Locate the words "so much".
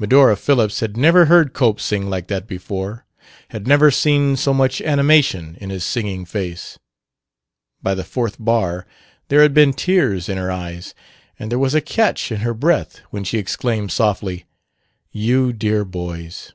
4.36-4.80